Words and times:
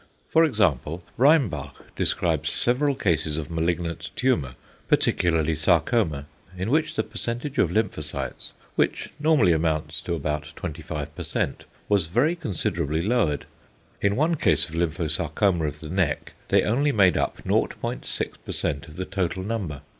For 0.29 0.43
example, 0.43 1.03
Reinbach 1.15 1.73
describes 1.95 2.51
several 2.51 2.95
cases 2.95 3.37
of 3.37 3.51
malignant 3.51 4.09
tumour, 4.15 4.55
particularly 4.87 5.53
sarcoma, 5.55 6.25
in 6.57 6.71
which 6.71 6.95
the 6.95 7.03
percentage 7.03 7.59
of 7.59 7.69
lymphocytes, 7.69 8.49
which 8.75 9.11
normally 9.19 9.53
amounts 9.53 10.01
to 10.01 10.15
about 10.15 10.53
25%, 10.55 11.65
was 11.87 12.07
very 12.07 12.35
considerably 12.35 13.03
lowered; 13.03 13.45
in 14.01 14.15
one 14.15 14.33
case 14.33 14.67
of 14.67 14.73
lymphosarcoma 14.73 15.67
of 15.67 15.81
the 15.81 15.89
neck 15.89 16.33
they 16.47 16.63
only 16.63 16.91
made 16.91 17.15
up 17.15 17.37
0.6% 17.43 18.87
of 18.87 18.95
the 18.95 19.05
total 19.05 19.43
number. 19.43 19.81